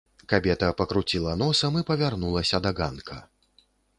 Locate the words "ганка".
2.83-3.21